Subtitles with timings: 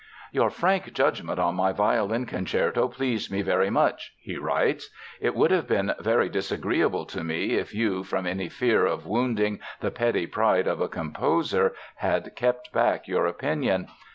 [0.31, 4.89] "Your frank judgment on my violin concerto pleased me very much," he writes.
[5.19, 9.59] "It would have been very disagreeable to me if you, from any fear of wounding
[9.79, 13.89] the petty pride of a composer, had kept back your opinion.